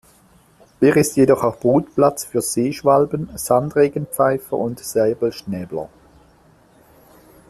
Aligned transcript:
Er 0.79 0.97
ist 0.97 1.15
jedoch 1.15 1.43
auch 1.43 1.59
Brutplatz 1.59 2.25
für 2.25 2.41
Seeschwalben, 2.41 3.29
Sandregenpfeifer 3.35 4.57
und 4.57 4.79
Säbelschnäbler. 4.83 5.89